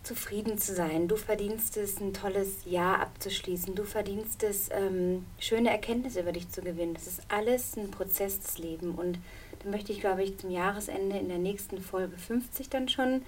zufrieden 0.03 0.59
zu 0.59 0.75
sein. 0.75 1.09
Du 1.09 1.17
verdienst 1.17 1.77
es, 1.77 2.01
ein 2.01 2.15
tolles 2.15 2.65
Jahr 2.65 3.01
abzuschließen. 3.01 3.75
Du 3.75 3.85
verdienst 3.85 4.43
es, 4.43 4.71
ähm, 4.73 5.27
schöne 5.39 5.71
Erkenntnisse 5.71 6.21
über 6.21 6.33
dich 6.33 6.49
zu 6.51 6.63
gewinnen. 6.63 6.95
Das 6.95 7.07
ist 7.07 7.21
alles 7.29 7.77
ein 7.77 7.91
Prozess 7.91 8.41
des 8.41 8.59
Lebens. 8.59 8.99
Und 8.99 9.19
da 9.63 9.69
möchte 9.69 9.93
ich, 9.93 10.01
glaube 10.01 10.23
ich, 10.23 10.39
zum 10.39 10.51
Jahresende 10.51 11.19
in 11.19 11.29
der 11.29 11.39
nächsten 11.39 11.83
Folge 11.83 12.17
50 12.17 12.71
dann 12.71 12.89
schon 12.89 13.23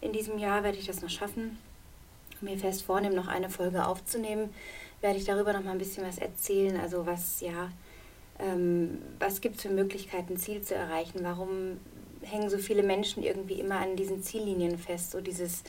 in 0.00 0.12
diesem 0.12 0.38
Jahr 0.38 0.62
werde 0.62 0.78
ich 0.78 0.86
das 0.86 1.02
noch 1.02 1.10
schaffen. 1.10 1.58
Mir 2.40 2.58
fest 2.58 2.82
vornehmen, 2.82 3.14
noch 3.14 3.28
eine 3.28 3.48
Folge 3.48 3.86
aufzunehmen, 3.86 4.52
werde 5.00 5.18
ich 5.18 5.24
darüber 5.24 5.52
noch 5.52 5.64
mal 5.64 5.72
ein 5.72 5.78
bisschen 5.78 6.06
was 6.06 6.18
erzählen. 6.18 6.78
Also 6.78 7.06
was, 7.06 7.40
ja, 7.40 7.70
ähm, 8.38 8.98
was 9.18 9.40
gibt 9.40 9.56
es 9.56 9.62
für 9.62 9.70
Möglichkeiten, 9.70 10.34
ein 10.34 10.38
Ziel 10.38 10.60
zu 10.62 10.74
erreichen? 10.74 11.20
Warum 11.22 11.80
hängen 12.22 12.50
so 12.50 12.58
viele 12.58 12.82
Menschen 12.82 13.22
irgendwie 13.22 13.60
immer 13.60 13.78
an 13.78 13.94
diesen 13.96 14.22
Ziellinien 14.22 14.76
fest? 14.78 15.12
So 15.12 15.20
dieses 15.20 15.62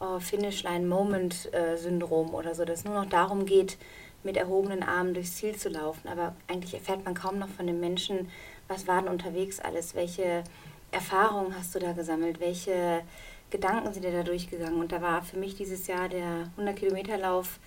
oh, 0.00 0.20
Finishline-Moment-Syndrom 0.20 2.32
oder 2.34 2.54
so, 2.54 2.64
dass 2.64 2.78
es 2.80 2.84
nur 2.84 2.94
noch 2.94 3.08
darum 3.08 3.46
geht, 3.46 3.78
mit 4.22 4.36
erhobenen 4.36 4.84
Armen 4.84 5.14
durchs 5.14 5.36
Ziel 5.36 5.56
zu 5.56 5.68
laufen. 5.68 6.08
Aber 6.08 6.36
eigentlich 6.46 6.74
erfährt 6.74 7.04
man 7.04 7.14
kaum 7.14 7.38
noch 7.38 7.48
von 7.48 7.66
den 7.66 7.80
Menschen, 7.80 8.30
was 8.68 8.86
war 8.86 9.02
denn 9.02 9.10
unterwegs 9.10 9.58
alles, 9.58 9.96
welche 9.96 10.44
Erfahrungen 10.92 11.56
hast 11.56 11.74
du 11.74 11.80
da 11.80 11.92
gesammelt, 11.92 12.38
welche 12.38 13.02
Gedanken 13.50 13.92
sind 13.92 14.04
dir 14.04 14.12
da 14.12 14.22
durchgegangen. 14.22 14.78
Und 14.80 14.92
da 14.92 15.02
war 15.02 15.22
für 15.22 15.38
mich 15.38 15.56
dieses 15.56 15.88
Jahr 15.88 16.08
der 16.08 16.52
100-Kilometer-Lauf 16.56 17.58
äh, 17.58 17.60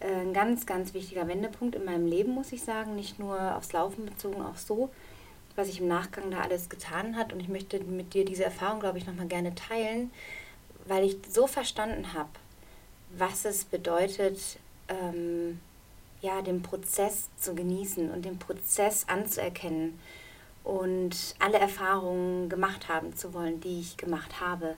ein 0.00 0.32
ganz, 0.32 0.66
ganz 0.66 0.94
wichtiger 0.94 1.26
Wendepunkt 1.26 1.74
in 1.74 1.84
meinem 1.84 2.06
Leben, 2.06 2.32
muss 2.32 2.52
ich 2.52 2.62
sagen. 2.62 2.94
Nicht 2.94 3.18
nur 3.18 3.56
aufs 3.56 3.72
Laufen 3.72 4.06
bezogen, 4.06 4.42
auch 4.42 4.56
so, 4.56 4.90
was 5.56 5.66
sich 5.66 5.80
im 5.80 5.88
Nachgang 5.88 6.30
da 6.30 6.40
alles 6.40 6.68
getan 6.68 7.16
hat. 7.16 7.32
Und 7.32 7.40
ich 7.40 7.48
möchte 7.48 7.80
mit 7.80 8.14
dir 8.14 8.24
diese 8.24 8.44
Erfahrung, 8.44 8.80
glaube 8.80 8.98
ich, 8.98 9.06
nochmal 9.06 9.26
gerne 9.26 9.54
teilen, 9.54 10.10
weil 10.86 11.04
ich 11.04 11.16
so 11.28 11.46
verstanden 11.46 12.14
habe, 12.14 12.30
was 13.16 13.44
es 13.44 13.64
bedeutet, 13.64 14.58
ähm, 14.88 15.60
ja, 16.20 16.42
den 16.42 16.62
Prozess 16.62 17.28
zu 17.38 17.54
genießen 17.54 18.10
und 18.10 18.24
den 18.24 18.38
Prozess 18.38 19.04
anzuerkennen 19.08 19.98
und 20.64 21.34
alle 21.38 21.58
Erfahrungen 21.58 22.48
gemacht 22.48 22.88
haben 22.88 23.16
zu 23.16 23.32
wollen, 23.34 23.60
die 23.60 23.80
ich 23.80 23.96
gemacht 23.96 24.40
habe. 24.40 24.76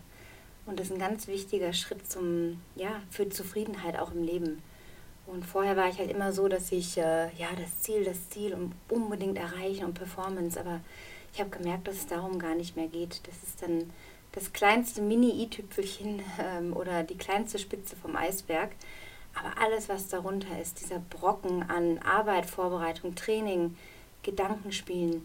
Und 0.66 0.78
das 0.78 0.88
ist 0.88 0.92
ein 0.92 0.98
ganz 0.98 1.26
wichtiger 1.26 1.72
Schritt 1.72 2.10
zum, 2.10 2.60
ja, 2.76 3.02
für 3.10 3.28
Zufriedenheit 3.28 3.98
auch 3.98 4.12
im 4.12 4.22
Leben. 4.22 4.62
Und 5.30 5.46
vorher 5.46 5.76
war 5.76 5.88
ich 5.88 5.98
halt 5.98 6.10
immer 6.10 6.32
so, 6.32 6.48
dass 6.48 6.72
ich, 6.72 6.98
äh, 6.98 7.30
ja, 7.36 7.48
das 7.56 7.80
Ziel, 7.80 8.04
das 8.04 8.28
Ziel 8.30 8.52
und 8.52 8.74
unbedingt 8.88 9.38
erreichen 9.38 9.84
und 9.84 9.94
Performance, 9.94 10.58
aber 10.58 10.80
ich 11.32 11.40
habe 11.40 11.50
gemerkt, 11.50 11.86
dass 11.86 11.96
es 11.96 12.06
darum 12.08 12.40
gar 12.40 12.56
nicht 12.56 12.74
mehr 12.74 12.88
geht. 12.88 13.20
Das 13.28 13.42
ist 13.44 13.62
dann 13.62 13.90
das 14.32 14.52
kleinste 14.52 15.00
Mini-i-Tüpfelchen 15.02 16.22
ähm, 16.40 16.76
oder 16.76 17.04
die 17.04 17.16
kleinste 17.16 17.58
Spitze 17.58 17.94
vom 17.94 18.16
Eisberg. 18.16 18.70
Aber 19.34 19.62
alles, 19.62 19.88
was 19.88 20.08
darunter 20.08 20.60
ist, 20.60 20.80
dieser 20.80 20.98
Brocken 20.98 21.62
an 21.70 21.98
Arbeit, 21.98 22.46
Vorbereitung, 22.46 23.14
Training, 23.14 23.76
Gedankenspielen, 24.24 25.24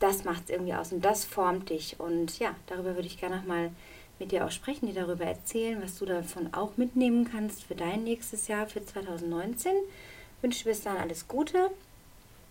das 0.00 0.24
macht 0.24 0.44
es 0.44 0.50
irgendwie 0.50 0.74
aus 0.74 0.92
und 0.92 1.04
das 1.04 1.24
formt 1.24 1.70
dich. 1.70 2.00
Und 2.00 2.40
ja, 2.40 2.56
darüber 2.66 2.96
würde 2.96 3.06
ich 3.06 3.20
gerne 3.20 3.36
nochmal 3.36 3.70
mit 4.18 4.32
dir 4.32 4.44
auch 4.44 4.50
sprechen, 4.50 4.86
dir 4.86 4.94
darüber 4.94 5.24
erzählen, 5.24 5.80
was 5.82 5.98
du 5.98 6.06
davon 6.06 6.52
auch 6.54 6.76
mitnehmen 6.76 7.28
kannst 7.30 7.64
für 7.64 7.74
dein 7.74 8.04
nächstes 8.04 8.48
Jahr, 8.48 8.66
für 8.66 8.84
2019. 8.84 9.72
Ich 9.72 10.42
wünsche 10.42 10.64
dir 10.64 10.70
bis 10.70 10.82
dahin 10.82 11.00
alles 11.00 11.28
Gute. 11.28 11.70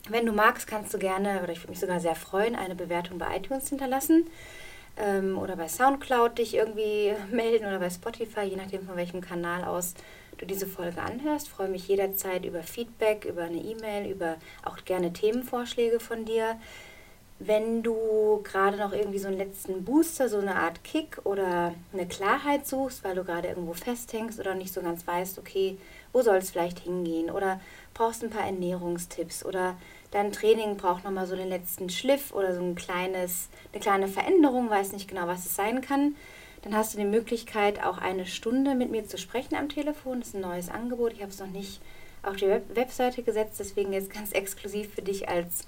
Wenn 0.09 0.25
du 0.25 0.33
magst, 0.33 0.67
kannst 0.67 0.93
du 0.93 0.97
gerne, 0.97 1.41
oder 1.41 1.53
ich 1.53 1.59
würde 1.59 1.71
mich 1.71 1.79
sogar 1.79 1.99
sehr 1.99 2.15
freuen, 2.15 2.55
eine 2.55 2.75
Bewertung 2.75 3.17
bei 3.17 3.37
iTunes 3.37 3.69
hinterlassen 3.69 4.27
ähm, 4.97 5.37
oder 5.37 5.55
bei 5.55 5.67
Soundcloud 5.69 6.37
dich 6.37 6.55
irgendwie 6.55 7.13
melden 7.31 7.65
oder 7.65 7.79
bei 7.79 7.89
Spotify, 7.89 8.41
je 8.41 8.57
nachdem 8.57 8.85
von 8.85 8.97
welchem 8.97 9.21
Kanal 9.21 9.63
aus 9.63 9.93
du 10.37 10.45
diese 10.45 10.67
Folge 10.67 11.01
anhörst. 11.01 11.47
Ich 11.47 11.53
freue 11.53 11.69
mich 11.69 11.87
jederzeit 11.87 12.43
über 12.43 12.63
Feedback, 12.63 13.25
über 13.25 13.43
eine 13.43 13.61
E-Mail, 13.61 14.11
über 14.11 14.35
auch 14.63 14.83
gerne 14.83 15.13
Themenvorschläge 15.13 15.99
von 15.99 16.25
dir. 16.25 16.59
Wenn 17.45 17.83
du 17.83 18.41
gerade 18.43 18.77
noch 18.77 18.93
irgendwie 18.93 19.19
so 19.19 19.27
einen 19.27 19.37
letzten 19.37 19.83
Booster, 19.83 20.29
so 20.29 20.37
eine 20.37 20.55
Art 20.55 20.83
Kick 20.83 21.19
oder 21.25 21.73
eine 21.91 22.07
Klarheit 22.07 22.65
suchst, 22.65 23.03
weil 23.03 23.15
du 23.15 23.23
gerade 23.23 23.49
irgendwo 23.49 23.73
festhängst 23.73 24.39
oder 24.39 24.55
nicht 24.55 24.73
so 24.73 24.81
ganz 24.81 25.05
weißt, 25.05 25.39
okay, 25.39 25.77
wo 26.13 26.21
soll 26.21 26.37
es 26.37 26.51
vielleicht 26.51 26.79
hingehen 26.79 27.29
oder 27.29 27.59
brauchst 27.93 28.23
ein 28.23 28.29
paar 28.29 28.45
Ernährungstipps 28.45 29.43
oder 29.43 29.75
dein 30.11 30.31
Training 30.31 30.77
braucht 30.77 31.03
nochmal 31.03 31.27
so 31.27 31.35
den 31.35 31.49
letzten 31.49 31.89
Schliff 31.89 32.33
oder 32.33 32.55
so 32.55 32.61
ein 32.61 32.75
kleines, 32.75 33.49
eine 33.73 33.81
kleine 33.81 34.07
Veränderung, 34.07 34.69
weiß 34.69 34.93
nicht 34.93 35.09
genau, 35.09 35.27
was 35.27 35.45
es 35.45 35.55
sein 35.55 35.81
kann, 35.81 36.15
dann 36.61 36.75
hast 36.75 36.93
du 36.93 36.97
die 36.97 37.05
Möglichkeit, 37.05 37.83
auch 37.83 37.97
eine 37.97 38.25
Stunde 38.25 38.73
mit 38.73 38.89
mir 38.89 39.05
zu 39.05 39.17
sprechen 39.17 39.55
am 39.55 39.67
Telefon. 39.67 40.19
Das 40.19 40.29
ist 40.29 40.35
ein 40.35 40.41
neues 40.41 40.69
Angebot. 40.69 41.11
Ich 41.11 41.21
habe 41.21 41.31
es 41.31 41.39
noch 41.39 41.47
nicht 41.47 41.81
auf 42.21 42.37
die 42.37 42.47
Web 42.47 42.63
Webseite 42.73 43.21
gesetzt, 43.21 43.59
deswegen 43.59 43.91
jetzt 43.91 44.09
ganz 44.09 44.31
exklusiv 44.33 44.93
für 44.93 45.01
dich 45.01 45.27
als 45.27 45.67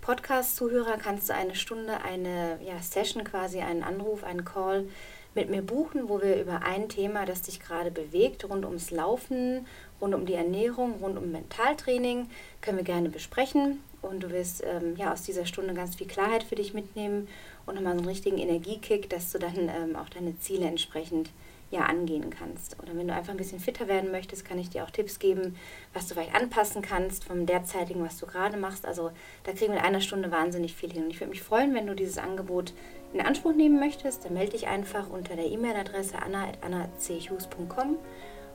Podcast-Zuhörer 0.00 0.96
kannst 0.96 1.28
du 1.28 1.34
eine 1.34 1.54
Stunde, 1.54 2.02
eine 2.02 2.58
ja, 2.64 2.80
Session 2.80 3.24
quasi, 3.24 3.60
einen 3.60 3.82
Anruf, 3.82 4.24
einen 4.24 4.44
Call 4.44 4.88
mit 5.34 5.48
mir 5.48 5.62
buchen, 5.62 6.08
wo 6.08 6.20
wir 6.20 6.40
über 6.40 6.62
ein 6.62 6.88
Thema, 6.88 7.24
das 7.24 7.42
dich 7.42 7.60
gerade 7.60 7.90
bewegt, 7.90 8.48
rund 8.48 8.64
ums 8.64 8.90
Laufen, 8.90 9.66
rund 10.00 10.14
um 10.14 10.26
die 10.26 10.34
Ernährung, 10.34 10.94
rund 11.00 11.16
um 11.16 11.32
Mentaltraining, 11.32 12.28
können 12.60 12.76
wir 12.76 12.84
gerne 12.84 13.08
besprechen. 13.08 13.82
Und 14.02 14.22
du 14.24 14.30
wirst 14.30 14.62
ähm, 14.64 14.96
ja 14.96 15.12
aus 15.12 15.22
dieser 15.22 15.46
Stunde 15.46 15.74
ganz 15.74 15.94
viel 15.94 16.08
Klarheit 16.08 16.42
für 16.42 16.56
dich 16.56 16.74
mitnehmen 16.74 17.28
und 17.66 17.76
nochmal 17.76 17.94
so 17.94 18.00
einen 18.00 18.08
richtigen 18.08 18.38
Energiekick, 18.38 19.08
dass 19.08 19.30
du 19.32 19.38
dann 19.38 19.68
ähm, 19.68 19.96
auch 19.96 20.08
deine 20.08 20.38
Ziele 20.38 20.66
entsprechend 20.66 21.30
ja, 21.72 21.86
angehen 21.86 22.28
kannst. 22.28 22.76
Oder 22.82 22.94
wenn 22.94 23.08
du 23.08 23.14
einfach 23.14 23.32
ein 23.32 23.38
bisschen 23.38 23.58
fitter 23.58 23.88
werden 23.88 24.12
möchtest, 24.12 24.44
kann 24.44 24.58
ich 24.58 24.68
dir 24.68 24.84
auch 24.84 24.90
Tipps 24.90 25.18
geben, 25.18 25.56
was 25.94 26.06
du 26.06 26.14
vielleicht 26.14 26.34
anpassen 26.34 26.82
kannst 26.82 27.24
vom 27.24 27.46
derzeitigen, 27.46 28.04
was 28.04 28.18
du 28.18 28.26
gerade 28.26 28.58
machst. 28.58 28.84
Also 28.84 29.10
da 29.44 29.52
kriegen 29.52 29.72
wir 29.72 29.80
in 29.80 29.86
einer 29.86 30.02
Stunde 30.02 30.30
wahnsinnig 30.30 30.74
viel 30.74 30.92
hin. 30.92 31.04
Und 31.04 31.10
ich 31.10 31.18
würde 31.18 31.30
mich 31.30 31.42
freuen, 31.42 31.74
wenn 31.74 31.86
du 31.86 31.94
dieses 31.94 32.18
Angebot 32.18 32.74
in 33.14 33.22
Anspruch 33.22 33.54
nehmen 33.54 33.80
möchtest. 33.80 34.24
Dann 34.24 34.34
melde 34.34 34.52
dich 34.52 34.68
einfach 34.68 35.08
unter 35.08 35.34
der 35.34 35.46
E-Mail-Adresse 35.46 36.20
anna.annachus.com 36.20 37.96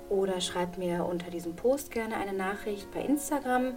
oder 0.09 0.39
schreib 0.39 0.77
mir 0.77 1.03
unter 1.03 1.31
diesem 1.31 1.55
Post 1.55 1.91
gerne 1.91 2.15
eine 2.17 2.33
Nachricht 2.33 2.89
bei 2.91 3.01
Instagram 3.01 3.73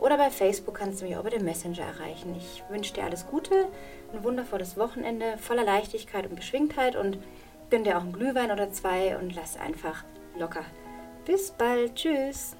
oder 0.00 0.16
bei 0.16 0.30
Facebook 0.30 0.76
kannst 0.76 1.00
du 1.00 1.04
mich 1.04 1.16
auch 1.16 1.20
über 1.20 1.30
den 1.30 1.44
Messenger 1.44 1.82
erreichen. 1.82 2.34
Ich 2.36 2.62
wünsche 2.70 2.94
dir 2.94 3.04
alles 3.04 3.26
Gute, 3.26 3.66
ein 4.12 4.24
wundervolles 4.24 4.76
Wochenende 4.76 5.36
voller 5.38 5.64
Leichtigkeit 5.64 6.26
und 6.26 6.36
Beschwingtheit 6.36 6.96
und 6.96 7.18
gönn 7.74 7.82
dir 7.82 7.98
auch 7.98 8.02
einen 8.02 8.12
Glühwein 8.12 8.52
oder 8.52 8.70
zwei 8.70 9.16
und 9.18 9.34
lass 9.34 9.56
einfach 9.56 10.04
locker. 10.38 10.64
Bis 11.24 11.50
bald. 11.50 11.96
Tschüss. 11.96 12.54